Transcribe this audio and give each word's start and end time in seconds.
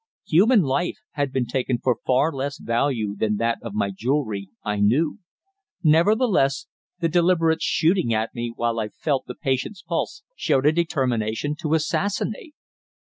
Human 0.25 0.63
life 0.63 0.97
had 1.11 1.31
been 1.31 1.45
taken 1.45 1.77
for 1.77 1.99
far 2.07 2.33
less 2.33 2.57
value 2.57 3.15
than 3.15 3.35
that 3.35 3.59
of 3.61 3.75
my 3.75 3.91
jewellery, 3.91 4.49
I 4.63 4.77
knew; 4.79 5.19
nevertheless, 5.83 6.65
the 6.99 7.07
deliberate 7.07 7.61
shooting 7.61 8.11
at 8.11 8.33
me 8.33 8.51
while 8.55 8.79
I 8.79 8.87
felt 8.89 9.27
the 9.27 9.35
patient's 9.35 9.83
pulse 9.83 10.23
showed 10.35 10.65
a 10.65 10.71
determination 10.71 11.55
to 11.59 11.75
assassinate. 11.75 12.55